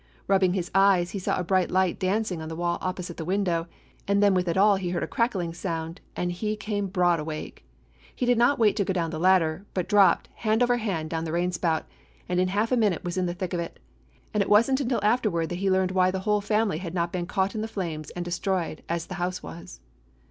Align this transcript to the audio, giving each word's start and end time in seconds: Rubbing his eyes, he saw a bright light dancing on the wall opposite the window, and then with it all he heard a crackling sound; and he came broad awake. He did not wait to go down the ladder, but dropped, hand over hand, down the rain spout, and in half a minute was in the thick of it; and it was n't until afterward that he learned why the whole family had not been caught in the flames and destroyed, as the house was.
Rubbing 0.27 0.53
his 0.53 0.71
eyes, 0.73 1.11
he 1.11 1.19
saw 1.19 1.37
a 1.37 1.43
bright 1.43 1.69
light 1.69 1.99
dancing 1.99 2.41
on 2.41 2.49
the 2.49 2.55
wall 2.55 2.79
opposite 2.81 3.17
the 3.17 3.23
window, 3.23 3.67
and 4.07 4.17
then 4.23 4.33
with 4.33 4.47
it 4.47 4.57
all 4.57 4.77
he 4.77 4.89
heard 4.89 5.03
a 5.03 5.07
crackling 5.07 5.53
sound; 5.53 6.01
and 6.15 6.31
he 6.31 6.55
came 6.55 6.87
broad 6.87 7.19
awake. 7.19 7.63
He 8.15 8.25
did 8.25 8.35
not 8.39 8.57
wait 8.57 8.75
to 8.77 8.83
go 8.83 8.93
down 8.93 9.11
the 9.11 9.19
ladder, 9.19 9.63
but 9.75 9.87
dropped, 9.87 10.27
hand 10.37 10.63
over 10.63 10.77
hand, 10.77 11.11
down 11.11 11.23
the 11.23 11.31
rain 11.31 11.51
spout, 11.51 11.85
and 12.27 12.39
in 12.39 12.47
half 12.47 12.71
a 12.71 12.77
minute 12.77 13.03
was 13.03 13.15
in 13.15 13.27
the 13.27 13.35
thick 13.35 13.53
of 13.53 13.59
it; 13.59 13.77
and 14.33 14.41
it 14.41 14.49
was 14.49 14.71
n't 14.71 14.79
until 14.81 14.99
afterward 15.03 15.49
that 15.49 15.59
he 15.61 15.69
learned 15.69 15.91
why 15.91 16.09
the 16.09 16.21
whole 16.21 16.41
family 16.41 16.79
had 16.79 16.95
not 16.95 17.13
been 17.13 17.27
caught 17.27 17.53
in 17.53 17.61
the 17.61 17.67
flames 17.67 18.09
and 18.15 18.25
destroyed, 18.25 18.81
as 18.89 19.05
the 19.05 19.13
house 19.21 19.43
was. 19.43 19.81